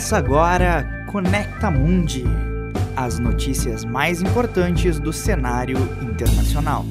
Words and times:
Começa 0.00 0.16
agora 0.16 1.04
Conecta 1.12 1.70
Mundi, 1.70 2.24
as 2.96 3.18
notícias 3.18 3.84
mais 3.84 4.22
importantes 4.22 4.98
do 4.98 5.12
cenário 5.12 5.76
internacional. 6.00 6.86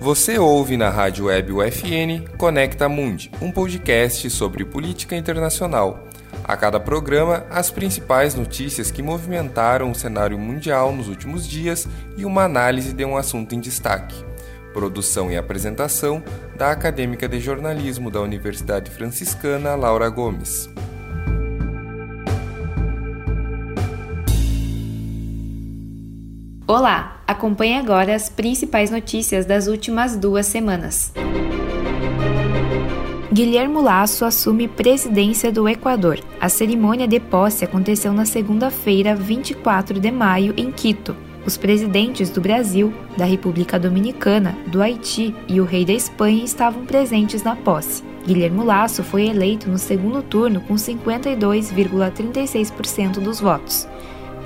Você 0.00 0.38
ouve 0.38 0.78
na 0.78 0.88
rádio 0.88 1.26
web 1.26 1.52
UFN 1.52 2.26
Conecta 2.38 2.88
Mundi, 2.88 3.30
um 3.42 3.52
podcast 3.52 4.30
sobre 4.30 4.64
política 4.64 5.14
internacional. 5.14 6.08
A 6.42 6.56
cada 6.56 6.80
programa, 6.80 7.44
as 7.50 7.70
principais 7.70 8.34
notícias 8.34 8.90
que 8.90 9.02
movimentaram 9.02 9.90
o 9.90 9.94
cenário 9.94 10.38
mundial 10.38 10.90
nos 10.90 11.06
últimos 11.06 11.46
dias 11.46 11.86
e 12.16 12.24
uma 12.24 12.44
análise 12.44 12.94
de 12.94 13.04
um 13.04 13.14
assunto 13.14 13.54
em 13.54 13.60
destaque. 13.60 14.24
Produção 14.74 15.30
e 15.30 15.36
apresentação 15.36 16.20
da 16.56 16.72
acadêmica 16.72 17.28
de 17.28 17.38
jornalismo 17.38 18.10
da 18.10 18.20
Universidade 18.20 18.90
Franciscana 18.90 19.76
Laura 19.76 20.08
Gomes. 20.08 20.68
Olá, 26.66 27.22
acompanhe 27.24 27.78
agora 27.78 28.16
as 28.16 28.28
principais 28.28 28.90
notícias 28.90 29.46
das 29.46 29.68
últimas 29.68 30.16
duas 30.16 30.46
semanas. 30.46 31.12
Guilhermo 33.32 33.80
Lasso 33.80 34.24
assume 34.24 34.66
presidência 34.66 35.52
do 35.52 35.68
Equador. 35.68 36.18
A 36.40 36.48
cerimônia 36.48 37.06
de 37.06 37.20
posse 37.20 37.64
aconteceu 37.64 38.12
na 38.12 38.26
segunda-feira, 38.26 39.14
24 39.14 40.00
de 40.00 40.10
maio, 40.10 40.52
em 40.56 40.72
Quito. 40.72 41.16
Os 41.46 41.56
presidentes 41.58 42.30
do 42.30 42.40
Brasil, 42.40 42.90
da 43.16 43.26
República 43.26 43.78
Dominicana, 43.78 44.56
do 44.66 44.80
Haiti 44.80 45.36
e 45.46 45.60
o 45.60 45.64
rei 45.64 45.84
da 45.84 45.92
Espanha 45.92 46.42
estavam 46.42 46.86
presentes 46.86 47.42
na 47.42 47.54
posse. 47.54 48.02
Guilhermo 48.26 48.64
Lasso 48.64 49.04
foi 49.04 49.28
eleito 49.28 49.68
no 49.68 49.76
segundo 49.76 50.22
turno 50.22 50.62
com 50.62 50.72
52,36% 50.74 53.20
dos 53.20 53.40
votos. 53.40 53.86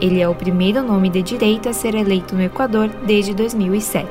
Ele 0.00 0.20
é 0.20 0.28
o 0.28 0.34
primeiro 0.34 0.82
nome 0.82 1.08
de 1.08 1.22
direita 1.22 1.70
a 1.70 1.72
ser 1.72 1.94
eleito 1.94 2.34
no 2.34 2.42
Equador 2.42 2.88
desde 3.06 3.32
2007. 3.32 4.08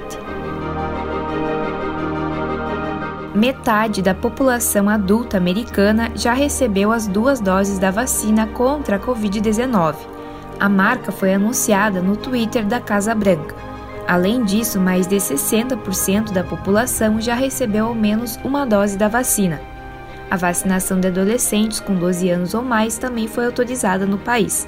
Metade 3.35 4.02
da 4.02 4.15
população 4.15 4.88
adulta 4.88 5.35
americana 5.38 6.09
já 6.15 6.31
recebeu 6.33 6.93
as 6.93 7.05
duas 7.05 7.41
doses 7.41 7.77
da 7.77 7.91
vacina 7.91 8.47
contra 8.47 8.95
a 8.95 8.99
Covid-19 8.99 10.15
a 10.59 10.67
marca 10.67 11.11
foi 11.11 11.33
anunciada 11.33 12.02
no 12.02 12.16
Twitter 12.16 12.66
da 12.66 12.80
Casa 12.80 13.13
Branca. 13.13 13.55
Além 14.08 14.44
disso, 14.44 14.80
mais 14.80 15.05
de 15.05 15.17
60% 15.17 16.31
da 16.31 16.44
população 16.44 17.19
já 17.19 17.36
recebeu 17.36 17.88
ao 17.88 17.94
menos 17.94 18.39
uma 18.44 18.66
dose 18.66 18.97
da 18.97 19.08
vacina. 19.08 19.59
A 20.31 20.38
vacinação 20.38 20.99
de 20.99 21.08
adolescentes 21.08 21.80
com 21.80 21.94
12 21.94 22.30
anos 22.30 22.53
ou 22.53 22.61
mais 22.61 22.97
também 22.97 23.27
foi 23.27 23.45
autorizada 23.45 24.05
no 24.05 24.17
país. 24.17 24.67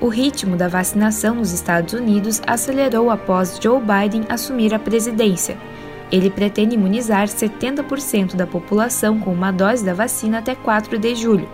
O 0.00 0.08
ritmo 0.08 0.56
da 0.56 0.68
vacinação 0.68 1.36
nos 1.36 1.52
Estados 1.52 1.94
Unidos 1.94 2.42
acelerou 2.46 3.10
após 3.10 3.58
Joe 3.62 3.80
Biden 3.80 4.24
assumir 4.28 4.74
a 4.74 4.78
presidência. 4.78 5.56
Ele 6.10 6.28
pretende 6.28 6.74
imunizar 6.74 7.26
70% 7.26 8.34
da 8.34 8.46
população 8.46 9.18
com 9.18 9.32
uma 9.32 9.50
dose 9.50 9.84
da 9.84 9.94
vacina 9.94 10.38
até 10.38 10.54
4 10.54 10.98
de 10.98 11.14
julho 11.14 11.48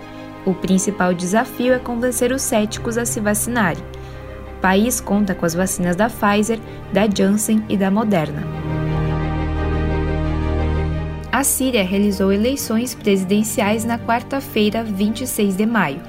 o 0.48 0.54
principal 0.54 1.12
desafio 1.12 1.74
é 1.74 1.78
convencer 1.78 2.32
os 2.32 2.40
céticos 2.40 2.96
a 2.96 3.04
se 3.04 3.20
vacinarem. 3.20 3.84
O 4.56 4.60
país 4.60 4.98
conta 5.00 5.34
com 5.34 5.44
as 5.44 5.54
vacinas 5.54 5.94
da 5.94 6.08
Pfizer, 6.08 6.58
da 6.90 7.06
Janssen 7.06 7.62
e 7.68 7.76
da 7.76 7.90
Moderna. 7.90 8.42
A 11.30 11.44
Síria 11.44 11.84
realizou 11.84 12.32
eleições 12.32 12.94
presidenciais 12.94 13.84
na 13.84 13.98
quarta-feira, 13.98 14.82
26 14.82 15.54
de 15.54 15.66
maio. 15.66 16.00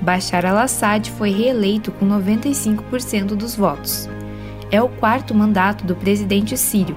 Bashar 0.00 0.46
al-Assad 0.46 1.10
foi 1.10 1.30
reeleito 1.30 1.90
com 1.90 2.06
95% 2.06 3.34
dos 3.34 3.56
votos. 3.56 4.08
É 4.70 4.80
o 4.80 4.88
quarto 4.88 5.34
mandato 5.34 5.84
do 5.84 5.96
presidente 5.96 6.56
sírio. 6.56 6.96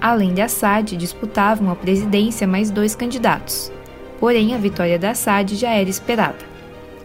Além 0.00 0.34
de 0.34 0.42
Assad, 0.42 0.96
disputavam 0.96 1.70
a 1.70 1.76
presidência 1.76 2.46
mais 2.46 2.70
dois 2.70 2.94
candidatos, 2.94 3.72
porém 4.18 4.54
a 4.54 4.58
vitória 4.58 4.98
da 4.98 5.10
Assad 5.10 5.54
já 5.54 5.70
era 5.70 5.88
esperada. 5.88 6.38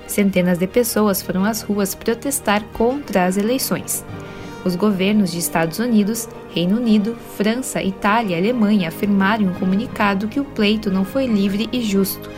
Centenas 0.07 0.57
de 0.57 0.67
pessoas 0.67 1.21
foram 1.21 1.45
às 1.45 1.61
ruas 1.61 1.95
protestar 1.95 2.63
contra 2.73 3.25
as 3.25 3.37
eleições. 3.37 4.05
Os 4.65 4.75
governos 4.75 5.31
de 5.31 5.39
Estados 5.39 5.79
Unidos, 5.79 6.29
Reino 6.53 6.77
Unido, 6.77 7.15
França, 7.35 7.83
Itália 7.83 8.35
e 8.35 8.39
Alemanha 8.39 8.87
afirmaram 8.87 9.43
em 9.43 9.49
um 9.49 9.53
comunicado 9.53 10.27
que 10.27 10.39
o 10.39 10.45
pleito 10.45 10.89
não 10.89 11.03
foi 11.03 11.25
livre 11.25 11.67
e 11.71 11.81
justo. 11.81 12.29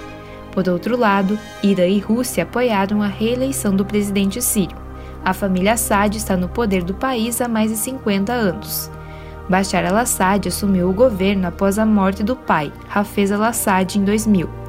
Por 0.51 0.67
outro 0.69 0.97
lado, 0.97 1.37
Irã 1.61 1.85
e 1.85 1.99
Rússia 1.99 2.43
apoiaram 2.43 3.01
a 3.01 3.07
reeleição 3.07 3.75
do 3.75 3.85
presidente 3.85 4.41
sírio. 4.41 4.77
A 5.23 5.33
família 5.33 5.73
Assad 5.73 6.15
está 6.15 6.37
no 6.37 6.47
poder 6.47 6.83
do 6.83 6.93
país 6.93 7.41
há 7.41 7.47
mais 7.47 7.71
de 7.71 7.77
50 7.77 8.31
anos. 8.31 8.89
Bashar 9.49 9.85
al-Assad 9.85 10.47
assumiu 10.47 10.89
o 10.89 10.93
governo 10.93 11.47
após 11.47 11.77
a 11.77 11.85
morte 11.85 12.23
do 12.23 12.35
pai, 12.35 12.71
Hafez 12.91 13.31
al-Assad, 13.31 13.97
em 13.97 14.03
2000. 14.03 14.64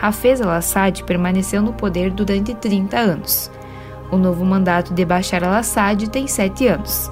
Hafez 0.00 0.40
al-Assad 0.40 1.02
permaneceu 1.04 1.60
no 1.60 1.72
poder 1.72 2.10
durante 2.10 2.54
30 2.54 2.96
anos. 2.96 3.50
O 4.10 4.16
novo 4.16 4.44
mandato 4.44 4.94
de 4.94 5.04
Bashar 5.04 5.44
al-Assad 5.44 6.08
tem 6.08 6.26
sete 6.26 6.66
anos. 6.66 7.10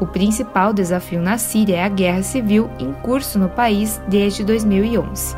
O 0.00 0.06
principal 0.06 0.72
desafio 0.72 1.22
na 1.22 1.38
Síria 1.38 1.76
é 1.76 1.84
a 1.84 1.88
guerra 1.88 2.22
civil 2.22 2.68
em 2.78 2.92
curso 2.92 3.38
no 3.38 3.48
país 3.48 4.00
desde 4.08 4.42
2011. 4.42 5.36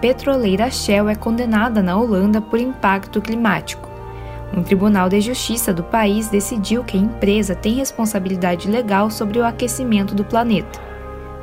Petroleira 0.00 0.70
Shell 0.70 1.08
é 1.08 1.14
condenada 1.14 1.80
na 1.80 1.96
Holanda 1.96 2.40
por 2.40 2.58
impacto 2.58 3.22
climático. 3.22 3.88
Um 4.54 4.62
tribunal 4.62 5.08
de 5.08 5.20
justiça 5.20 5.72
do 5.72 5.82
país 5.82 6.28
decidiu 6.28 6.84
que 6.84 6.96
a 6.96 7.00
empresa 7.00 7.54
tem 7.54 7.74
responsabilidade 7.74 8.68
legal 8.68 9.10
sobre 9.10 9.38
o 9.38 9.44
aquecimento 9.44 10.14
do 10.14 10.24
planeta. 10.24 10.93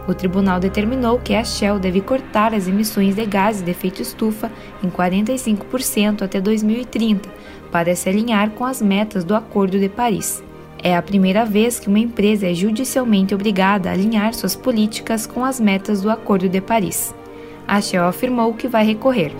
O 0.07 0.13
tribunal 0.13 0.59
determinou 0.59 1.19
que 1.19 1.35
a 1.35 1.43
Shell 1.43 1.79
deve 1.79 2.01
cortar 2.01 2.53
as 2.53 2.67
emissões 2.67 3.15
de 3.15 3.25
gases 3.25 3.61
de 3.61 3.71
efeito 3.71 4.01
estufa 4.01 4.51
em 4.83 4.89
45% 4.89 6.23
até 6.23 6.41
2030, 6.41 7.29
para 7.71 7.95
se 7.95 8.09
alinhar 8.09 8.49
com 8.51 8.65
as 8.65 8.81
metas 8.81 9.23
do 9.23 9.35
Acordo 9.35 9.79
de 9.79 9.87
Paris. 9.87 10.43
É 10.83 10.95
a 10.95 11.01
primeira 11.01 11.45
vez 11.45 11.79
que 11.79 11.87
uma 11.87 11.99
empresa 11.99 12.49
é 12.49 12.53
judicialmente 12.53 13.35
obrigada 13.35 13.89
a 13.89 13.93
alinhar 13.93 14.33
suas 14.33 14.55
políticas 14.55 15.27
com 15.27 15.45
as 15.45 15.59
metas 15.59 16.01
do 16.01 16.09
Acordo 16.09 16.49
de 16.49 16.59
Paris. 16.59 17.13
A 17.67 17.79
Shell 17.79 18.03
afirmou 18.03 18.53
que 18.55 18.67
vai 18.67 18.83
recorrer. 18.83 19.31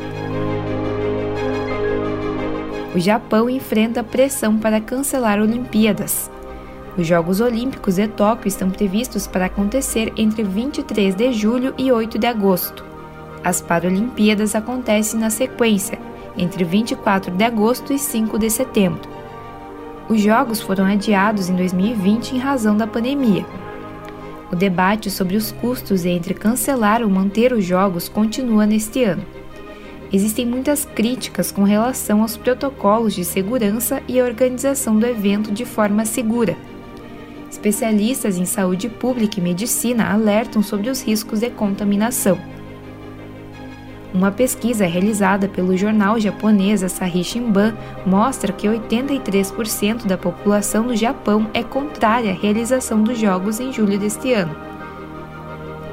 O 2.94 3.00
Japão 3.00 3.50
enfrenta 3.50 4.04
pressão 4.04 4.58
para 4.58 4.80
cancelar 4.80 5.40
Olimpíadas. 5.40 6.30
Os 6.98 7.08
Jogos 7.08 7.40
Olímpicos 7.40 7.96
de 7.96 8.08
Tóquio 8.08 8.50
estão 8.50 8.70
previstos 8.70 9.26
para 9.26 9.46
acontecer 9.46 10.12
entre 10.18 10.44
23 10.44 11.16
de 11.16 11.32
julho 11.32 11.74
e 11.78 11.90
8 11.90 12.20
de 12.20 12.28
agosto. 12.28 12.84
As 13.42 13.62
Paralimpíadas 13.62 14.56
acontecem 14.56 15.18
na 15.18 15.30
sequência, 15.30 15.98
entre 16.38 16.66
24 16.66 17.32
de 17.32 17.44
agosto 17.46 17.94
e 17.94 17.98
5 17.98 18.38
de 18.38 18.50
setembro. 18.50 19.10
Os 20.10 20.20
Jogos 20.20 20.60
foram 20.60 20.86
adiados 20.86 21.50
em 21.50 21.56
2020 21.56 22.34
em 22.36 22.40
razão 22.40 22.76
da 22.76 22.86
pandemia. 22.86 23.46
O 24.52 24.56
debate 24.56 25.10
sobre 25.10 25.38
os 25.38 25.54
custos 25.54 26.06
entre 26.06 26.34
cancelar 26.34 27.02
ou 27.02 27.10
manter 27.10 27.54
os 27.54 27.64
Jogos 27.64 28.10
continua 28.10 28.66
neste 28.66 29.02
ano. 29.06 29.24
Existem 30.12 30.46
muitas 30.46 30.84
críticas 30.84 31.54
com 31.54 31.64
relação 31.64 32.22
aos 32.22 32.36
protocolos 32.36 33.14
de 33.14 33.24
segurança 33.24 34.04
e 34.10 34.22
organização 34.22 35.00
do 35.00 35.06
evento 35.08 35.54
de 35.54 35.64
forma 35.64 36.04
segura 36.04 36.58
Especialistas 37.52 38.38
em 38.38 38.46
saúde 38.46 38.88
pública 38.88 39.38
e 39.38 39.44
medicina 39.44 40.10
alertam 40.10 40.64
sobre 40.64 40.90
os 40.90 41.04
riscos 41.04 41.42
de 41.42 41.50
contaminação. 41.50 42.40
Uma 44.14 44.32
pesquisa 44.32 44.86
realizada 44.86 45.50
pelo 45.50 45.76
jornal 45.76 46.18
japonês 46.18 46.82
Asahi 46.82 47.24
Shimbun 47.26 47.74
mostra 48.06 48.54
que 48.54 48.68
83% 48.68 50.06
da 50.06 50.18
população 50.18 50.88
do 50.88 50.96
Japão 50.96 51.50
é 51.54 51.62
contrária 51.62 52.32
à 52.32 52.34
realização 52.34 53.04
dos 53.04 53.20
Jogos 53.20 53.60
em 53.60 53.72
julho 53.72 54.00
deste 54.00 54.32
ano. 54.34 54.56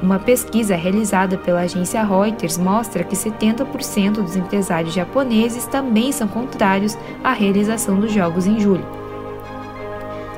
Uma 0.01 0.17
pesquisa 0.17 0.77
realizada 0.77 1.37
pela 1.37 1.61
agência 1.61 2.01
Reuters 2.03 2.57
mostra 2.57 3.03
que 3.03 3.17
70% 3.17 4.13
dos 4.13 4.37
empresários 4.37 4.93
japoneses 4.93 5.65
também 5.65 6.13
são 6.13 6.27
contrários 6.27 6.97
à 7.21 7.33
realização 7.33 7.99
dos 7.99 8.13
Jogos 8.13 8.47
em 8.47 8.61
julho. 8.61 8.98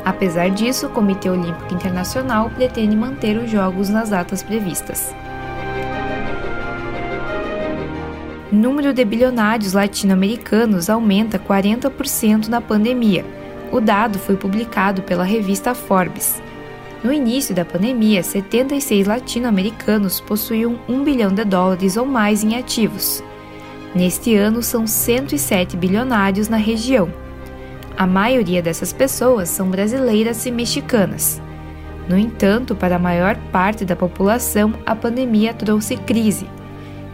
Apesar 0.04 0.50
disso, 0.50 0.88
o 0.88 0.90
Comitê 0.90 1.30
Olímpico 1.30 1.74
Internacional 1.74 2.50
pretende 2.50 2.96
manter 2.96 3.38
os 3.38 3.50
Jogos 3.50 3.90
nas 3.90 4.10
datas 4.10 4.42
previstas. 4.42 5.14
Número 8.52 8.94
de 8.94 9.06
bilionários 9.06 9.74
latino-americanos 9.74 10.90
aumenta 10.90 11.40
40% 11.40 12.48
na 12.48 12.60
pandemia. 12.60 13.24
O 13.72 13.80
dado 13.80 14.20
foi 14.20 14.36
publicado 14.36 15.02
pela 15.04 15.24
revista 15.24 15.74
Forbes. 15.74 16.42
No 17.04 17.14
início 17.14 17.56
da 17.56 17.64
pandemia, 17.64 18.22
76 18.22 19.08
latino-americanos 19.08 20.20
possuíam 20.20 20.78
1 20.90 21.04
bilhão 21.04 21.34
de 21.34 21.46
dólares 21.46 21.96
ou 21.96 22.06
mais 22.06 22.44
em 22.44 22.56
ativos. 22.58 23.24
Neste 23.96 24.36
ano, 24.36 24.62
são 24.62 24.86
107 24.86 25.78
bilionários 25.78 26.50
na 26.50 26.58
região. 26.58 27.10
A 27.98 28.08
maioria 28.08 28.62
dessas 28.62 28.92
pessoas 28.92 29.50
são 29.50 29.70
brasileiras 29.70 30.46
e 30.46 30.52
mexicanas. 30.52 31.42
No 32.08 32.18
entanto, 32.18 32.76
para 32.76 32.96
a 32.96 33.00
maior 33.00 33.36
parte 33.52 33.86
da 33.86 33.96
população, 33.96 34.74
a 34.86 34.96
pandemia 34.96 35.54
trouxe 35.54 35.96
crise. 35.98 36.48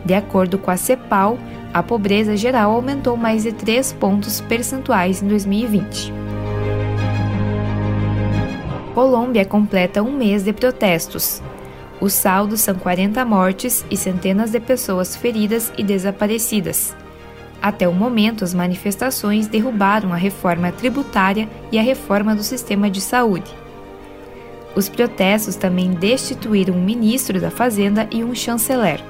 De 0.05 0.13
acordo 0.13 0.57
com 0.57 0.71
a 0.71 0.77
CEPAL, 0.77 1.37
a 1.73 1.83
pobreza 1.83 2.37
geral 2.37 2.71
aumentou 2.71 3.17
mais 3.17 3.43
de 3.43 3.51
3 3.51 3.93
pontos 3.93 4.39
percentuais 4.39 5.21
em 5.21 5.27
2020. 5.27 6.13
Colômbia 8.93 9.45
completa 9.45 10.01
um 10.01 10.11
mês 10.11 10.43
de 10.43 10.53
protestos. 10.53 11.41
O 11.99 12.09
saldo 12.09 12.55
são 12.57 12.75
40 12.75 13.23
mortes 13.25 13.85
e 13.91 13.97
centenas 13.97 14.51
de 14.51 14.59
pessoas 14.59 15.15
feridas 15.15 15.71
e 15.77 15.83
desaparecidas. 15.83 16.95
Até 17.61 17.87
o 17.87 17.93
momento, 17.93 18.43
as 18.43 18.53
manifestações 18.53 19.47
derrubaram 19.47 20.13
a 20.13 20.15
reforma 20.15 20.71
tributária 20.71 21.49
e 21.71 21.79
a 21.79 21.81
reforma 21.81 22.35
do 22.35 22.43
sistema 22.43 22.89
de 22.89 23.01
saúde. 23.01 23.53
Os 24.75 24.87
protestos 24.87 25.55
também 25.55 25.91
destituíram 25.91 26.75
um 26.75 26.83
ministro 26.83 27.41
da 27.41 27.49
Fazenda 27.49 28.07
e 28.11 28.23
um 28.23 28.35
chanceler. 28.35 29.03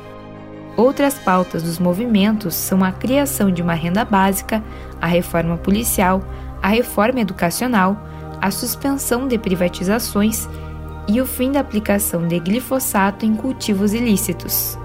Outras 0.78 1.16
pautas 1.16 1.64
dos 1.64 1.78
movimentos 1.78 2.56
são 2.56 2.84
a 2.84 2.92
criação 2.92 3.52
de 3.52 3.62
uma 3.62 3.74
renda 3.74 4.06
básica, 4.06 4.64
a 5.02 5.08
reforma 5.08 5.58
policial, 5.58 6.24
a 6.62 6.70
reforma 6.70 7.20
educacional, 7.20 7.98
a 8.40 8.50
suspensão 8.50 9.28
de 9.28 9.38
privatizações 9.38 10.48
e 11.08 11.20
o 11.20 11.26
fim 11.26 11.52
da 11.52 11.60
aplicação 11.60 12.28
de 12.28 12.40
glifosato 12.40 13.26
em 13.26 13.36
cultivos 13.36 13.94
ilícitos. 13.94 14.78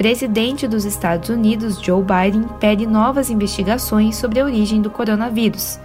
Presidente 0.00 0.66
dos 0.66 0.86
Estados 0.86 1.28
Unidos 1.28 1.78
Joe 1.78 2.02
Biden 2.02 2.48
pede 2.58 2.86
novas 2.86 3.28
investigações 3.28 4.16
sobre 4.16 4.40
a 4.40 4.46
origem 4.46 4.80
do 4.80 4.88
coronavírus. 4.88 5.78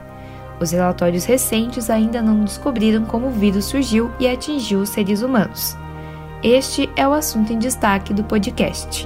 Os 0.57 0.71
relatórios 0.71 1.25
recentes 1.25 1.89
ainda 1.89 2.21
não 2.21 2.45
descobriram 2.45 3.03
como 3.03 3.27
o 3.27 3.31
vírus 3.31 3.65
surgiu 3.65 4.09
e 4.17 4.25
atingiu 4.25 4.79
os 4.79 4.87
seres 4.87 5.21
humanos. 5.21 5.75
Este 6.41 6.89
é 6.95 7.05
o 7.05 7.11
assunto 7.11 7.51
em 7.51 7.59
destaque 7.59 8.13
do 8.13 8.23
podcast. 8.23 9.05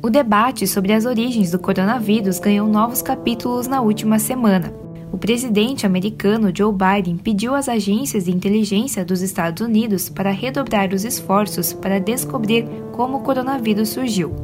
O 0.00 0.08
debate 0.08 0.64
sobre 0.64 0.92
as 0.92 1.04
origens 1.04 1.50
do 1.50 1.58
coronavírus 1.58 2.38
ganhou 2.38 2.68
novos 2.68 3.02
capítulos 3.02 3.66
na 3.66 3.80
última 3.80 4.20
semana. 4.20 4.72
O 5.10 5.18
presidente 5.18 5.84
americano 5.84 6.52
Joe 6.54 6.72
Biden 6.72 7.16
pediu 7.16 7.52
às 7.52 7.68
agências 7.68 8.26
de 8.26 8.30
inteligência 8.30 9.04
dos 9.04 9.22
Estados 9.22 9.60
Unidos 9.60 10.08
para 10.08 10.30
redobrar 10.30 10.94
os 10.94 11.04
esforços 11.04 11.72
para 11.72 11.98
descobrir 11.98 12.64
como 12.92 13.16
o 13.16 13.22
coronavírus 13.22 13.88
surgiu. 13.88 14.36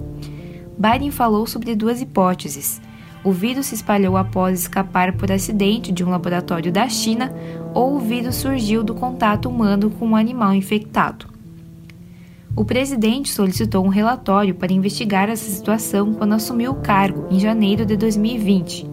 Biden 0.76 1.12
falou 1.12 1.46
sobre 1.46 1.76
duas 1.76 2.00
hipóteses. 2.00 2.82
O 3.22 3.30
vírus 3.30 3.66
se 3.66 3.76
espalhou 3.76 4.16
após 4.16 4.58
escapar 4.58 5.12
por 5.12 5.30
acidente 5.30 5.92
de 5.92 6.02
um 6.02 6.10
laboratório 6.10 6.72
da 6.72 6.88
China 6.88 7.32
ou 7.72 7.94
o 7.94 8.00
vírus 8.00 8.34
surgiu 8.34 8.82
do 8.82 8.92
contato 8.92 9.48
humano 9.48 9.88
com 9.88 10.08
um 10.08 10.16
animal 10.16 10.52
infectado. 10.52 11.33
O 12.56 12.64
presidente 12.64 13.30
solicitou 13.30 13.84
um 13.84 13.88
relatório 13.88 14.54
para 14.54 14.72
investigar 14.72 15.28
essa 15.28 15.50
situação 15.50 16.14
quando 16.14 16.34
assumiu 16.34 16.70
o 16.70 16.76
cargo 16.76 17.26
em 17.28 17.40
janeiro 17.40 17.84
de 17.84 17.96
2020. 17.96 18.88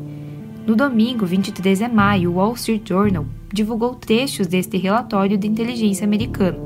No 0.66 0.76
domingo, 0.76 1.28
23 1.28 1.78
de 1.78 1.88
maio, 1.88 2.32
o 2.32 2.36
Wall 2.38 2.54
Street 2.56 2.90
Journal 2.90 3.24
divulgou 3.54 3.94
trechos 3.94 4.48
deste 4.48 4.78
relatório 4.78 5.38
de 5.38 5.48
inteligência 5.48 6.04
americano. 6.04 6.58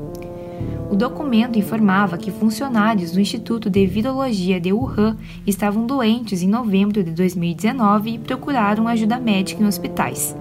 O 0.90 0.96
documento 0.96 1.58
informava 1.58 2.16
que 2.16 2.30
funcionários 2.30 3.12
do 3.12 3.20
Instituto 3.20 3.68
de 3.68 3.86
Virologia 3.86 4.58
de 4.58 4.72
Wuhan 4.72 5.18
estavam 5.46 5.86
doentes 5.86 6.40
em 6.40 6.48
novembro 6.48 7.04
de 7.04 7.10
2019 7.10 8.14
e 8.14 8.18
procuraram 8.18 8.88
ajuda 8.88 9.20
médica 9.20 9.62
em 9.62 9.66
hospitais. 9.66 10.34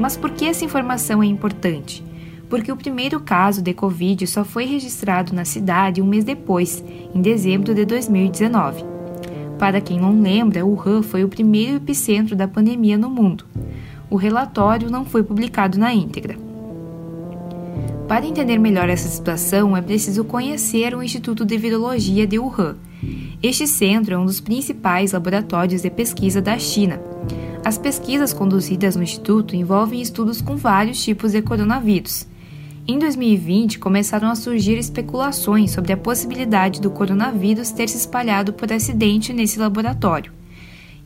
Mas 0.00 0.16
por 0.16 0.30
que 0.30 0.46
essa 0.46 0.64
informação 0.64 1.22
é 1.22 1.26
importante? 1.26 2.09
Porque 2.50 2.72
o 2.72 2.76
primeiro 2.76 3.20
caso 3.20 3.62
de 3.62 3.72
Covid 3.72 4.26
só 4.26 4.44
foi 4.44 4.64
registrado 4.66 5.32
na 5.32 5.44
cidade 5.44 6.02
um 6.02 6.06
mês 6.06 6.24
depois, 6.24 6.82
em 7.14 7.22
dezembro 7.22 7.72
de 7.72 7.84
2019. 7.84 8.84
Para 9.56 9.80
quem 9.80 10.00
não 10.00 10.20
lembra, 10.20 10.66
Wuhan 10.66 11.00
foi 11.00 11.22
o 11.22 11.28
primeiro 11.28 11.76
epicentro 11.76 12.34
da 12.34 12.48
pandemia 12.48 12.98
no 12.98 13.08
mundo. 13.08 13.44
O 14.10 14.16
relatório 14.16 14.90
não 14.90 15.04
foi 15.04 15.22
publicado 15.22 15.78
na 15.78 15.94
íntegra. 15.94 16.36
Para 18.08 18.26
entender 18.26 18.58
melhor 18.58 18.88
essa 18.88 19.08
situação, 19.08 19.76
é 19.76 19.80
preciso 19.80 20.24
conhecer 20.24 20.92
o 20.92 21.02
Instituto 21.02 21.44
de 21.44 21.56
Virologia 21.56 22.26
de 22.26 22.40
Wuhan. 22.40 22.74
Este 23.40 23.68
centro 23.68 24.14
é 24.14 24.18
um 24.18 24.26
dos 24.26 24.40
principais 24.40 25.12
laboratórios 25.12 25.82
de 25.82 25.90
pesquisa 25.90 26.42
da 26.42 26.58
China. 26.58 27.00
As 27.64 27.78
pesquisas 27.78 28.32
conduzidas 28.32 28.96
no 28.96 29.04
Instituto 29.04 29.54
envolvem 29.54 30.00
estudos 30.00 30.42
com 30.42 30.56
vários 30.56 31.00
tipos 31.04 31.32
de 31.32 31.42
coronavírus, 31.42 32.26
em 32.86 32.98
2020, 32.98 33.78
começaram 33.78 34.28
a 34.28 34.34
surgir 34.34 34.76
especulações 34.78 35.70
sobre 35.70 35.92
a 35.92 35.96
possibilidade 35.96 36.80
do 36.80 36.90
coronavírus 36.90 37.70
ter 37.70 37.88
se 37.88 37.96
espalhado 37.96 38.52
por 38.52 38.72
acidente 38.72 39.32
nesse 39.32 39.58
laboratório. 39.58 40.32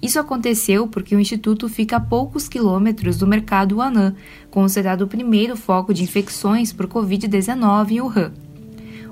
Isso 0.01 0.19
aconteceu 0.19 0.87
porque 0.87 1.17
o 1.17 1.21
instituto 1.21 1.69
fica 1.69 1.97
a 1.97 2.01
poucos 2.01 2.49
quilômetros 2.49 3.19
do 3.19 3.27
mercado 3.27 3.77
Wuhan, 3.79 4.15
considerado 4.51 5.03
o 5.03 5.09
primeiro 5.09 5.57
foco 5.57 5.95
de 5.95 6.03
infecções 6.03 6.73
por 6.73 6.87
Covid-19 6.87 7.91
em 7.91 8.01
Wuhan. 8.01 8.33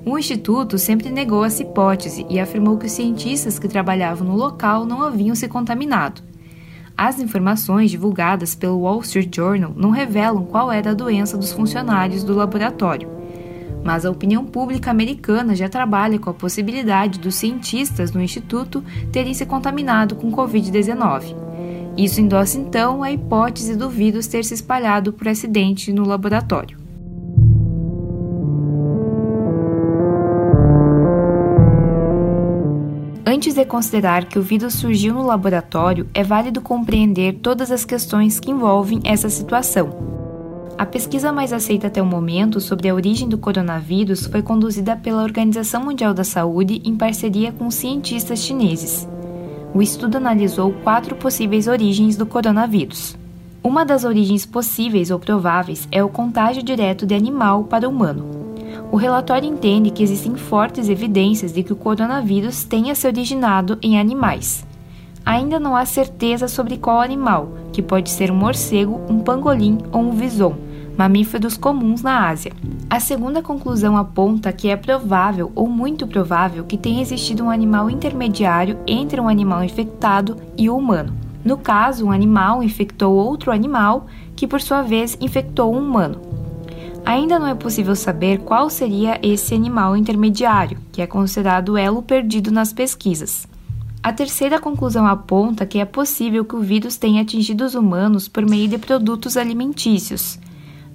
O 0.05 0.17
instituto 0.17 0.77
sempre 0.77 1.09
negou 1.09 1.45
essa 1.45 1.63
hipótese 1.63 2.25
e 2.29 2.39
afirmou 2.39 2.77
que 2.77 2.85
os 2.85 2.91
cientistas 2.91 3.57
que 3.57 3.67
trabalhavam 3.67 4.27
no 4.27 4.35
local 4.35 4.85
não 4.85 5.01
haviam 5.01 5.33
se 5.33 5.47
contaminado. 5.47 6.21
As 6.97 7.19
informações 7.19 7.89
divulgadas 7.89 8.53
pelo 8.53 8.81
Wall 8.81 9.01
Street 9.01 9.35
Journal 9.35 9.73
não 9.75 9.89
revelam 9.89 10.45
qual 10.45 10.71
era 10.71 10.91
a 10.91 10.93
doença 10.93 11.37
dos 11.37 11.51
funcionários 11.51 12.23
do 12.23 12.35
laboratório, 12.35 13.09
mas 13.83 14.05
a 14.05 14.11
opinião 14.11 14.45
pública 14.45 14.91
americana 14.91 15.55
já 15.55 15.67
trabalha 15.67 16.19
com 16.19 16.29
a 16.29 16.33
possibilidade 16.33 17.19
dos 17.19 17.35
cientistas 17.35 18.11
no 18.11 18.21
instituto 18.21 18.83
terem 19.11 19.33
se 19.33 19.45
contaminado 19.45 20.15
com 20.15 20.31
Covid-19. 20.31 21.35
Isso 21.97 22.21
endossa 22.21 22.57
então 22.57 23.03
a 23.03 23.11
hipótese 23.11 23.75
do 23.75 23.89
vírus 23.89 24.27
ter 24.27 24.45
se 24.45 24.53
espalhado 24.53 25.11
por 25.11 25.27
acidente 25.27 25.91
no 25.91 26.05
laboratório. 26.05 26.82
Antes 33.43 33.55
de 33.55 33.65
considerar 33.65 34.23
que 34.23 34.39
o 34.39 34.41
vírus 34.41 34.75
surgiu 34.75 35.13
no 35.13 35.25
laboratório, 35.25 36.07
é 36.13 36.23
válido 36.23 36.61
compreender 36.61 37.39
todas 37.41 37.71
as 37.71 37.83
questões 37.83 38.39
que 38.39 38.49
envolvem 38.49 39.01
essa 39.03 39.29
situação. 39.29 39.89
A 40.77 40.85
pesquisa 40.85 41.29
mais 41.29 41.51
aceita 41.51 41.87
até 41.87 42.01
o 42.01 42.05
momento 42.05 42.61
sobre 42.61 42.87
a 42.87 42.95
origem 42.95 43.27
do 43.27 43.37
coronavírus 43.37 44.27
foi 44.27 44.41
conduzida 44.41 44.95
pela 44.95 45.23
Organização 45.23 45.83
Mundial 45.83 46.13
da 46.13 46.23
Saúde 46.23 46.81
em 46.85 46.95
parceria 46.95 47.51
com 47.51 47.69
cientistas 47.69 48.39
chineses. 48.39 49.05
O 49.73 49.81
estudo 49.81 50.15
analisou 50.15 50.71
quatro 50.81 51.13
possíveis 51.17 51.67
origens 51.67 52.15
do 52.15 52.25
coronavírus. 52.25 53.17
Uma 53.61 53.83
das 53.83 54.05
origens 54.05 54.45
possíveis 54.45 55.11
ou 55.11 55.19
prováveis 55.19 55.85
é 55.91 56.01
o 56.01 56.07
contágio 56.07 56.63
direto 56.63 57.05
de 57.05 57.13
animal 57.13 57.65
para 57.65 57.89
humano. 57.89 58.42
O 58.93 58.95
relatório 58.95 59.49
entende 59.49 59.89
que 59.89 60.03
existem 60.03 60.35
fortes 60.35 60.87
evidências 60.87 61.51
de 61.51 61.63
que 61.63 61.73
o 61.73 61.75
coronavírus 61.75 62.63
tenha 62.63 62.93
se 62.93 63.07
originado 63.07 63.75
em 63.81 63.99
animais. 63.99 64.63
Ainda 65.25 65.59
não 65.59 65.75
há 65.75 65.83
certeza 65.83 66.47
sobre 66.47 66.77
qual 66.77 67.01
animal, 67.01 67.53
que 67.71 67.81
pode 67.81 68.11
ser 68.11 68.29
um 68.29 68.35
morcego, 68.35 69.01
um 69.09 69.17
pangolim 69.17 69.79
ou 69.91 69.99
um 69.99 70.11
vison, 70.11 70.55
mamíferos 70.95 71.57
comuns 71.57 72.03
na 72.03 72.29
Ásia. 72.29 72.53
A 72.87 72.99
segunda 72.99 73.41
conclusão 73.41 73.97
aponta 73.97 74.53
que 74.53 74.69
é 74.69 74.75
provável 74.75 75.51
ou 75.55 75.67
muito 75.67 76.05
provável 76.05 76.63
que 76.63 76.77
tenha 76.77 77.01
existido 77.01 77.45
um 77.45 77.49
animal 77.49 77.89
intermediário 77.89 78.77
entre 78.85 79.19
um 79.19 79.27
animal 79.27 79.63
infectado 79.63 80.37
e 80.55 80.69
o 80.69 80.77
humano. 80.77 81.17
No 81.43 81.57
caso, 81.57 82.05
um 82.05 82.11
animal 82.11 82.61
infectou 82.61 83.15
outro 83.15 83.51
animal, 83.51 84.05
que 84.35 84.45
por 84.45 84.61
sua 84.61 84.83
vez 84.83 85.17
infectou 85.19 85.73
um 85.73 85.79
humano. 85.79 86.32
Ainda 87.05 87.37
não 87.37 87.47
é 87.47 87.55
possível 87.55 87.95
saber 87.95 88.39
qual 88.39 88.69
seria 88.69 89.19
esse 89.21 89.53
animal 89.53 89.97
intermediário, 89.97 90.77
que 90.91 91.01
é 91.01 91.07
considerado 91.07 91.77
elo 91.77 92.01
perdido 92.01 92.49
nas 92.49 92.71
pesquisas. 92.71 93.45
A 94.01 94.11
terceira 94.11 94.59
conclusão 94.59 95.05
aponta 95.05 95.65
que 95.65 95.79
é 95.79 95.85
possível 95.85 96.43
que 96.45 96.55
o 96.55 96.61
vírus 96.61 96.97
tenha 96.97 97.21
atingido 97.21 97.63
os 97.63 97.75
humanos 97.75 98.27
por 98.27 98.45
meio 98.45 98.67
de 98.67 98.77
produtos 98.77 99.37
alimentícios. 99.37 100.39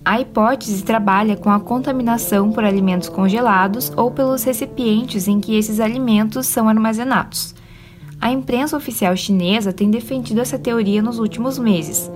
A 0.05 0.21
hipótese 0.21 0.83
trabalha 0.83 1.37
com 1.37 1.51
a 1.51 1.61
contaminação 1.61 2.53
por 2.53 2.65
alimentos 2.65 3.09
congelados 3.11 3.93
ou 3.95 4.11
pelos 4.11 4.43
recipientes 4.45 5.29
em 5.29 5.41
que 5.41 5.57
esses 5.57 5.81
alimentos 5.81 6.47
são 6.47 6.69
armazenados. 6.69 7.55
A 8.21 8.33
imprensa 8.33 8.77
oficial 8.77 9.15
chinesa 9.17 9.73
tem 9.73 9.91
defendido 9.91 10.41
essa 10.41 10.59
teoria 10.59 11.03
nos 11.03 11.19
últimos 11.19 11.59
meses. 11.59 12.11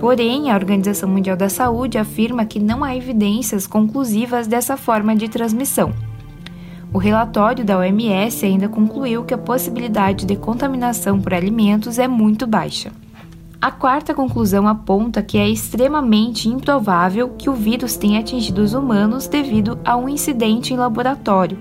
Porém, 0.00 0.50
a 0.50 0.54
Organização 0.54 1.10
Mundial 1.10 1.36
da 1.36 1.50
Saúde 1.50 1.98
afirma 1.98 2.46
que 2.46 2.58
não 2.58 2.82
há 2.82 2.96
evidências 2.96 3.66
conclusivas 3.66 4.46
dessa 4.46 4.74
forma 4.74 5.14
de 5.14 5.28
transmissão. 5.28 5.92
O 6.90 6.96
relatório 6.96 7.64
da 7.66 7.78
OMS 7.78 8.46
ainda 8.46 8.66
concluiu 8.66 9.24
que 9.24 9.34
a 9.34 9.38
possibilidade 9.38 10.24
de 10.24 10.36
contaminação 10.36 11.20
por 11.20 11.34
alimentos 11.34 11.98
é 11.98 12.08
muito 12.08 12.46
baixa. 12.46 12.90
A 13.60 13.70
quarta 13.70 14.14
conclusão 14.14 14.66
aponta 14.66 15.22
que 15.22 15.36
é 15.36 15.46
extremamente 15.46 16.48
improvável 16.48 17.28
que 17.36 17.50
o 17.50 17.52
vírus 17.52 17.94
tenha 17.94 18.20
atingido 18.20 18.62
os 18.62 18.72
humanos 18.72 19.28
devido 19.28 19.78
a 19.84 19.98
um 19.98 20.08
incidente 20.08 20.72
em 20.72 20.78
laboratório. 20.78 21.58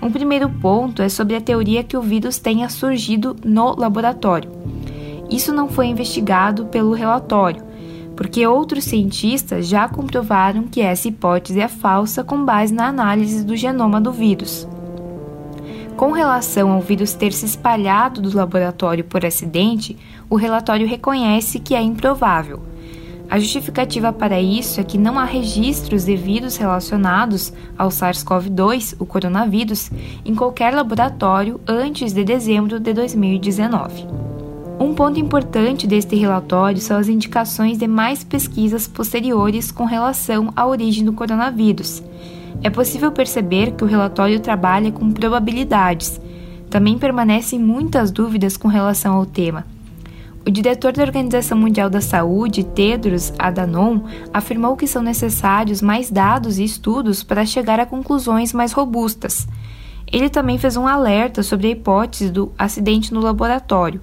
Um 0.00 0.12
primeiro 0.12 0.48
ponto 0.48 1.02
é 1.02 1.08
sobre 1.08 1.34
a 1.34 1.40
teoria 1.40 1.82
que 1.82 1.96
o 1.96 2.02
vírus 2.02 2.38
tenha 2.38 2.68
surgido 2.68 3.34
no 3.44 3.74
laboratório. 3.74 4.48
Isso 5.28 5.52
não 5.52 5.68
foi 5.68 5.86
investigado 5.86 6.66
pelo 6.66 6.92
relatório, 6.92 7.63
porque 8.16 8.46
outros 8.46 8.84
cientistas 8.84 9.66
já 9.66 9.88
comprovaram 9.88 10.64
que 10.64 10.80
essa 10.80 11.08
hipótese 11.08 11.60
é 11.60 11.68
falsa 11.68 12.22
com 12.22 12.44
base 12.44 12.72
na 12.72 12.86
análise 12.86 13.44
do 13.44 13.56
genoma 13.56 14.00
do 14.00 14.12
vírus. 14.12 14.68
Com 15.96 16.10
relação 16.10 16.72
ao 16.72 16.80
vírus 16.80 17.12
ter 17.12 17.32
se 17.32 17.46
espalhado 17.46 18.20
do 18.20 18.36
laboratório 18.36 19.04
por 19.04 19.24
acidente, 19.24 19.96
o 20.28 20.34
relatório 20.34 20.86
reconhece 20.86 21.60
que 21.60 21.74
é 21.74 21.80
improvável. 21.80 22.60
A 23.30 23.38
justificativa 23.38 24.12
para 24.12 24.40
isso 24.40 24.80
é 24.80 24.84
que 24.84 24.98
não 24.98 25.18
há 25.18 25.24
registros 25.24 26.04
de 26.04 26.14
vírus 26.14 26.56
relacionados 26.56 27.52
ao 27.76 27.88
SARS-CoV-2, 27.88 28.96
o 28.98 29.06
coronavírus, 29.06 29.90
em 30.24 30.34
qualquer 30.34 30.74
laboratório 30.74 31.60
antes 31.66 32.12
de 32.12 32.22
dezembro 32.22 32.78
de 32.78 32.92
2019. 32.92 34.33
Um 34.78 34.94
ponto 34.94 35.18
importante 35.18 35.86
deste 35.86 36.16
relatório 36.16 36.80
são 36.80 36.96
as 36.96 37.08
indicações 37.08 37.78
de 37.78 37.86
mais 37.86 38.24
pesquisas 38.24 38.86
posteriores 38.86 39.70
com 39.70 39.84
relação 39.84 40.52
à 40.56 40.66
origem 40.66 41.04
do 41.04 41.12
coronavírus 41.12 42.02
é 42.64 42.70
possível 42.70 43.12
perceber 43.12 43.72
que 43.72 43.84
o 43.84 43.86
relatório 43.86 44.40
trabalha 44.40 44.90
com 44.90 45.12
probabilidades. 45.12 46.18
Também 46.70 46.98
permanecem 46.98 47.58
muitas 47.58 48.10
dúvidas 48.10 48.56
com 48.56 48.68
relação 48.68 49.14
ao 49.14 49.26
tema. 49.26 49.66
O 50.46 50.50
diretor 50.50 50.92
da 50.92 51.02
Organização 51.02 51.58
Mundial 51.58 51.88
da 51.90 52.00
Saúde, 52.00 52.64
Tedros 52.64 53.32
Adhanom, 53.38 54.00
afirmou 54.32 54.76
que 54.76 54.86
são 54.86 55.02
necessários 55.02 55.82
mais 55.82 56.10
dados 56.10 56.58
e 56.58 56.64
estudos 56.64 57.22
para 57.22 57.46
chegar 57.46 57.78
a 57.78 57.86
conclusões 57.86 58.52
mais 58.52 58.72
robustas. 58.72 59.46
Ele 60.10 60.30
também 60.30 60.56
fez 60.56 60.76
um 60.76 60.86
alerta 60.86 61.42
sobre 61.42 61.68
a 61.68 61.70
hipótese 61.70 62.30
do 62.30 62.52
acidente 62.58 63.12
no 63.12 63.20
laboratório. 63.20 64.00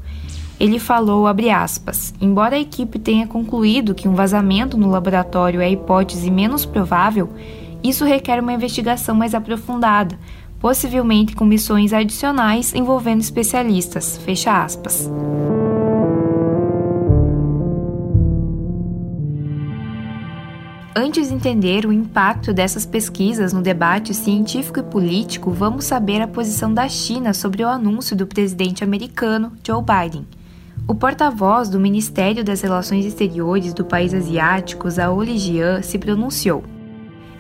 Ele 0.62 0.78
falou, 0.78 1.26
aspas, 1.26 2.14
embora 2.22 2.56
a 2.56 2.60
equipe 2.60 3.00
tenha 3.00 3.26
concluído 3.26 3.96
que 3.96 4.08
um 4.08 4.14
vazamento 4.14 4.78
no 4.78 4.92
laboratório 4.92 5.60
é 5.60 5.66
a 5.66 5.70
hipótese 5.72 6.30
menos 6.30 6.68
provável, 6.68 7.30
isso 7.84 8.06
requer 8.06 8.40
uma 8.40 8.54
investigação 8.54 9.16
mais 9.16 9.34
aprofundada, 9.34 10.20
possivelmente 10.60 11.36
com 11.36 11.46
missões 11.46 11.94
adicionais 11.94 12.76
envolvendo 12.76 13.22
especialistas. 13.22 14.18
Fecha 14.18 14.64
aspas. 14.64 15.10
Antes 20.96 21.30
de 21.30 21.34
entender 21.34 21.88
o 21.88 21.92
impacto 21.92 22.54
dessas 22.54 22.86
pesquisas 22.86 23.52
no 23.52 23.64
debate 23.64 24.14
científico 24.14 24.80
e 24.80 24.84
político, 24.84 25.50
vamos 25.50 25.86
saber 25.86 26.22
a 26.22 26.28
posição 26.28 26.72
da 26.72 26.88
China 26.88 27.34
sobre 27.34 27.64
o 27.64 27.68
anúncio 27.68 28.16
do 28.16 28.28
presidente 28.28 28.84
americano 28.84 29.54
Joe 29.66 29.82
Biden. 29.82 30.41
O 30.88 30.96
porta-voz 30.96 31.70
do 31.70 31.80
Ministério 31.80 32.44
das 32.44 32.62
Relações 32.62 33.06
Exteriores 33.06 33.74
do 33.74 33.86
país 33.86 34.14
asiático, 34.14 34.90
Zhao 34.90 35.22
Lijian, 35.22 35.82
se 35.82 35.98
pronunciou. 35.98 36.64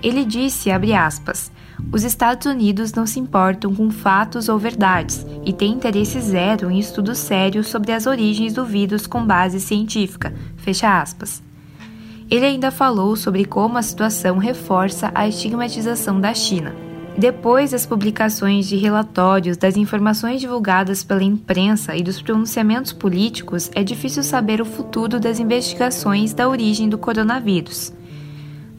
Ele 0.01 0.23
disse, 0.23 0.69
aspas, 0.71 1.51
os 1.91 2.03
Estados 2.03 2.45
Unidos 2.45 2.93
não 2.93 3.05
se 3.05 3.19
importam 3.19 3.73
com 3.75 3.89
fatos 3.91 4.47
ou 4.47 4.57
verdades 4.57 5.25
e 5.45 5.51
têm 5.51 5.73
interesse 5.73 6.19
zero 6.21 6.71
em 6.71 6.79
estudos 6.79 7.17
sérios 7.17 7.67
sobre 7.67 7.91
as 7.91 8.05
origens 8.05 8.53
do 8.53 8.63
vírus 8.63 9.05
com 9.05 9.25
base 9.25 9.59
científica. 9.59 10.33
Fecha 10.57 11.01
aspas. 11.01 11.43
Ele 12.29 12.45
ainda 12.45 12.71
falou 12.71 13.15
sobre 13.15 13.43
como 13.43 13.77
a 13.77 13.81
situação 13.81 14.37
reforça 14.37 15.11
a 15.13 15.27
estigmatização 15.27 16.21
da 16.21 16.33
China. 16.33 16.73
Depois 17.21 17.69
das 17.69 17.85
publicações 17.85 18.67
de 18.67 18.75
relatórios, 18.77 19.55
das 19.55 19.77
informações 19.77 20.41
divulgadas 20.41 21.03
pela 21.03 21.23
imprensa 21.23 21.95
e 21.95 22.01
dos 22.01 22.19
pronunciamentos 22.19 22.91
políticos, 22.91 23.69
é 23.75 23.83
difícil 23.83 24.23
saber 24.23 24.59
o 24.59 24.65
futuro 24.65 25.19
das 25.19 25.39
investigações 25.39 26.33
da 26.33 26.49
origem 26.49 26.89
do 26.89 26.97
coronavírus. 26.97 27.93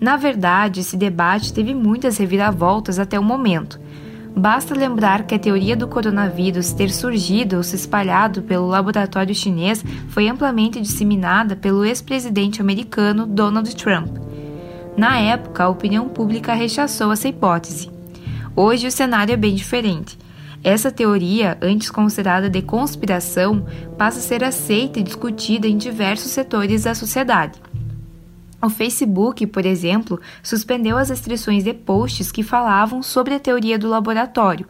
Na 0.01 0.17
verdade, 0.17 0.81
esse 0.81 0.97
debate 0.97 1.53
teve 1.53 1.73
muitas 1.73 2.19
reviravoltas 2.19 2.99
até 2.99 3.17
o 3.17 3.23
momento. 3.23 3.79
Basta 4.37 4.75
lembrar 4.75 5.23
que 5.23 5.37
a 5.37 5.39
teoria 5.39 5.77
do 5.77 5.87
coronavírus 5.87 6.73
ter 6.73 6.91
surgido 6.91 7.59
ou 7.59 7.63
se 7.63 7.77
espalhado 7.77 8.43
pelo 8.43 8.67
laboratório 8.67 9.33
chinês 9.33 9.85
foi 10.09 10.27
amplamente 10.27 10.81
disseminada 10.81 11.55
pelo 11.55 11.85
ex-presidente 11.85 12.61
americano 12.61 13.25
Donald 13.25 13.73
Trump. 13.77 14.17
Na 14.97 15.21
época, 15.21 15.63
a 15.63 15.69
opinião 15.69 16.09
pública 16.09 16.55
rechaçou 16.55 17.13
essa 17.13 17.29
hipótese. 17.29 18.02
Hoje 18.55 18.87
o 18.87 18.93
cenário 18.93 19.33
é 19.33 19.37
bem 19.37 19.55
diferente. 19.55 20.19
Essa 20.63 20.93
teoria, 20.93 21.57
antes 21.63 21.91
considerada 21.91 22.51
de 22.51 22.61
conspiração, 22.61 23.67
passa 23.97 24.19
a 24.19 24.23
ser 24.23 24.45
aceita 24.45 25.01
e 25.01 25.03
discutida 25.03 25.67
em 25.67 25.77
diversos 25.77 26.31
setores 26.31 26.85
da 26.85 26.95
sociedade. 26.95 27.59
O 28.61 28.69
Facebook, 28.69 29.47
por 29.47 29.65
exemplo, 29.65 30.21
suspendeu 30.43 30.99
as 30.99 31.09
restrições 31.09 31.65
de 31.65 31.73
posts 31.73 32.31
que 32.31 32.43
falavam 32.43 33.03
sobre 33.03 33.35
a 33.35 33.41
teoria 33.41 33.79
do 33.79 33.89
laboratório. 33.89 34.69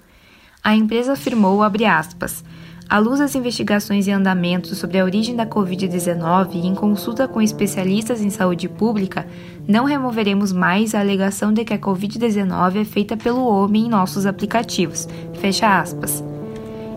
A 0.62 0.76
empresa 0.76 1.14
afirmou, 1.14 1.60
aspas, 1.62 2.44
à 2.88 2.98
luz 2.98 3.18
das 3.18 3.34
investigações 3.34 4.06
em 4.06 4.12
andamento 4.12 4.74
sobre 4.74 4.98
a 4.98 5.04
origem 5.04 5.34
da 5.34 5.46
Covid-19 5.46 6.54
e 6.54 6.66
em 6.66 6.74
consulta 6.74 7.26
com 7.28 7.40
especialistas 7.40 8.20
em 8.20 8.30
saúde 8.30 8.68
pública, 8.68 9.26
não 9.66 9.84
removeremos 9.84 10.52
mais 10.52 10.94
a 10.94 11.00
alegação 11.00 11.52
de 11.52 11.64
que 11.64 11.74
a 11.74 11.78
Covid-19 11.78 12.80
é 12.80 12.84
feita 12.84 13.16
pelo 13.16 13.46
homem 13.46 13.86
em 13.86 13.88
nossos 13.88 14.26
aplicativos. 14.26 15.08
Fecha 15.34 15.80
aspas. 15.80 16.22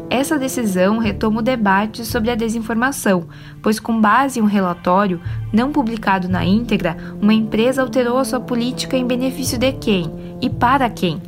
Essa 0.10 0.38
decisão 0.38 0.98
retoma 0.98 1.40
o 1.40 1.44
debate 1.44 2.06
sobre 2.06 2.30
a 2.30 2.36
desinformação, 2.36 3.28
pois, 3.62 3.80
com 3.80 4.00
base 4.00 4.40
em 4.40 4.44
um 4.44 4.46
relatório 4.46 5.20
não 5.52 5.72
publicado 5.72 6.30
na 6.30 6.46
íntegra, 6.46 6.96
uma 7.22 7.34
empresa 7.34 7.82
alterou 7.82 8.18
a 8.18 8.26
sua 8.26 8.40
política 8.40 8.96
em 8.96 9.06
benefício 9.06 9.58
de 9.58 9.72
quem 9.74 10.12
e 10.42 10.50
para 10.50 10.90
quem. 10.90 11.22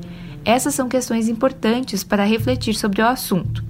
Essas 0.45 0.75
são 0.75 0.87
questões 0.87 1.27
importantes 1.27 2.03
para 2.03 2.23
refletir 2.23 2.75
sobre 2.75 3.01
o 3.01 3.07
assunto. 3.07 3.66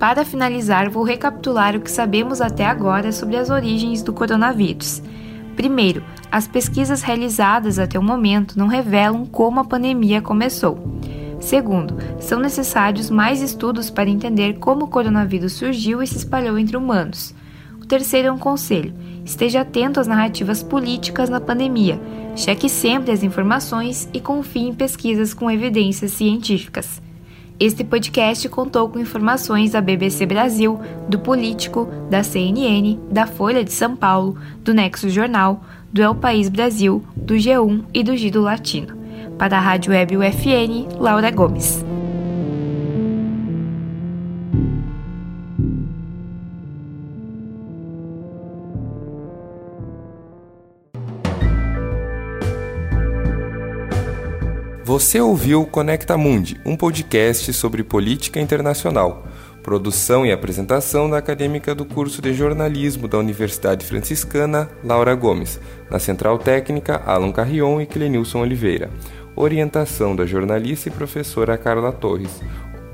Para 0.00 0.24
finalizar, 0.24 0.88
vou 0.88 1.02
recapitular 1.02 1.76
o 1.76 1.80
que 1.80 1.90
sabemos 1.90 2.40
até 2.40 2.64
agora 2.64 3.12
sobre 3.12 3.36
as 3.36 3.50
origens 3.50 4.02
do 4.02 4.14
coronavírus. 4.14 5.02
Primeiro, 5.54 6.02
as 6.32 6.48
pesquisas 6.48 7.02
realizadas 7.02 7.78
até 7.78 7.98
o 7.98 8.02
momento 8.02 8.58
não 8.58 8.66
revelam 8.66 9.26
como 9.26 9.60
a 9.60 9.64
pandemia 9.64 10.22
começou. 10.22 10.78
Segundo, 11.38 11.98
são 12.18 12.40
necessários 12.40 13.10
mais 13.10 13.42
estudos 13.42 13.90
para 13.90 14.08
entender 14.08 14.54
como 14.54 14.86
o 14.86 14.88
coronavírus 14.88 15.52
surgiu 15.52 16.02
e 16.02 16.06
se 16.06 16.16
espalhou 16.16 16.58
entre 16.58 16.78
humanos. 16.78 17.34
O 17.78 17.84
terceiro 17.84 18.28
é 18.28 18.32
um 18.32 18.38
conselho: 18.38 18.94
esteja 19.22 19.60
atento 19.60 20.00
às 20.00 20.06
narrativas 20.06 20.62
políticas 20.62 21.28
na 21.28 21.42
pandemia, 21.42 22.00
cheque 22.34 22.70
sempre 22.70 23.12
as 23.12 23.22
informações 23.22 24.08
e 24.14 24.20
confie 24.20 24.66
em 24.66 24.74
pesquisas 24.74 25.34
com 25.34 25.50
evidências 25.50 26.12
científicas. 26.12 27.02
Este 27.60 27.84
podcast 27.84 28.48
contou 28.48 28.88
com 28.88 28.98
informações 28.98 29.72
da 29.72 29.82
BBC 29.82 30.24
Brasil, 30.24 30.80
do 31.06 31.18
Político, 31.18 31.86
da 32.08 32.22
CNN, 32.22 32.98
da 33.10 33.26
Folha 33.26 33.62
de 33.62 33.70
São 33.70 33.94
Paulo, 33.94 34.38
do 34.64 34.72
Nexo 34.72 35.10
Jornal, 35.10 35.62
do 35.92 36.00
El 36.00 36.14
País 36.14 36.48
Brasil, 36.48 37.04
do 37.14 37.34
G1 37.34 37.84
e 37.92 38.02
do 38.02 38.16
Gido 38.16 38.40
Latino. 38.40 38.96
Para 39.36 39.58
a 39.58 39.60
Rádio 39.60 39.92
Web 39.92 40.16
UFN, 40.16 40.88
Laura 40.98 41.30
Gomes. 41.30 41.84
Você 55.00 55.18
ouviu 55.18 55.64
Conecta 55.64 56.14
Mundi, 56.14 56.60
um 56.62 56.76
podcast 56.76 57.54
sobre 57.54 57.82
política 57.82 58.38
internacional 58.38 59.26
Produção 59.62 60.26
e 60.26 60.30
apresentação 60.30 61.08
da 61.08 61.16
acadêmica 61.16 61.74
do 61.74 61.86
curso 61.86 62.20
de 62.20 62.34
jornalismo 62.34 63.08
da 63.08 63.16
Universidade 63.16 63.86
Franciscana, 63.86 64.68
Laura 64.84 65.14
Gomes. 65.14 65.58
Na 65.90 65.98
Central 65.98 66.36
Técnica, 66.38 67.00
Alan 67.06 67.32
Carrion 67.32 67.80
e 67.80 67.86
Clenilson 67.86 68.42
Oliveira. 68.42 68.90
Orientação 69.34 70.14
da 70.14 70.26
jornalista 70.26 70.90
e 70.90 70.92
professora 70.92 71.56
Carla 71.56 71.92
Torres. 71.92 72.38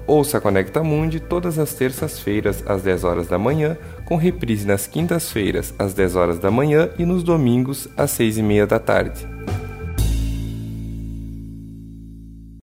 Ouça 0.06 0.40
Conecta 0.40 0.84
Mundi 0.84 1.18
todas 1.18 1.58
as 1.58 1.74
terças-feiras 1.74 2.62
às 2.68 2.82
10 2.82 3.02
horas 3.02 3.26
da 3.26 3.36
manhã, 3.36 3.76
com 4.04 4.14
reprise 4.14 4.64
nas 4.64 4.86
quintas-feiras 4.86 5.74
às 5.76 5.92
10 5.92 6.14
horas 6.14 6.38
da 6.38 6.52
manhã 6.52 6.88
e 7.00 7.04
nos 7.04 7.24
domingos 7.24 7.88
às 7.96 8.12
6 8.12 8.38
e 8.38 8.42
meia 8.44 8.64
da 8.64 8.78
tarde. 8.78 9.26